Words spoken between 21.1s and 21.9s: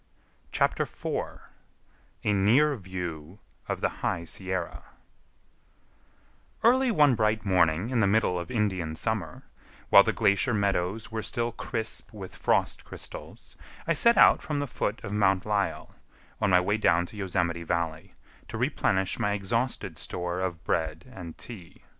and tea.